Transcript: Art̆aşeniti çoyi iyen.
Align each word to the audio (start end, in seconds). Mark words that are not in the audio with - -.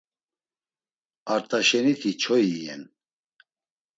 Art̆aşeniti 1.33 2.11
çoyi 2.21 2.51
iyen. 2.59 2.83